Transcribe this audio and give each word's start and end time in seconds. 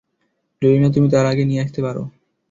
যদি 0.61 0.77
না 0.79 0.89
তুমি 0.89 1.07
তার 1.09 1.25
আগেই 1.25 1.47
নিয়ে 1.47 1.63
আসতে 1.65 1.79
পারো। 1.83 2.03